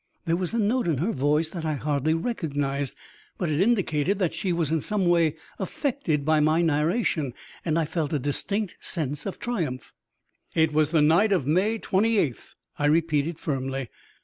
There 0.25 0.35
was 0.35 0.51
a 0.55 0.57
note 0.57 0.87
in 0.87 0.97
her 0.97 1.11
voice 1.11 1.51
that 1.51 1.63
I 1.63 1.75
hardly 1.75 2.15
recognized, 2.15 2.95
but 3.37 3.49
it 3.51 3.61
indicated 3.61 4.17
that 4.17 4.33
she 4.33 4.51
was 4.51 4.71
in 4.71 4.81
some 4.81 5.05
way 5.05 5.35
affected 5.59 6.25
by 6.25 6.39
my 6.39 6.63
narration, 6.63 7.35
and 7.63 7.77
I 7.77 7.85
felt 7.85 8.11
a 8.11 8.17
distinct 8.17 8.77
sense 8.79 9.27
of 9.27 9.37
triumph. 9.37 9.93
"It 10.55 10.73
was 10.73 10.89
the 10.89 11.03
night 11.03 11.31
of 11.31 11.45
May 11.45 11.77
twenty 11.77 12.17
eighth," 12.17 12.55
I 12.79 12.85
repeated 12.87 13.37
firmly. 13.37 13.89